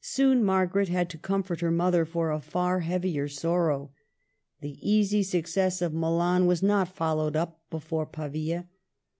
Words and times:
Soon 0.00 0.42
Margaret 0.42 0.88
had 0.88 1.08
to 1.10 1.18
comfort 1.18 1.60
her 1.60 1.70
mother 1.70 2.04
for 2.04 2.32
a 2.32 2.40
far 2.40 2.80
heavier 2.80 3.28
sorrow. 3.28 3.92
The 4.60 4.76
easy 4.90 5.22
success 5.22 5.80
of 5.80 5.94
Milan 5.94 6.46
was 6.46 6.64
not 6.64 6.88
followed 6.88 7.36
up 7.36 7.60
before 7.70 8.06
Pavia. 8.06 8.66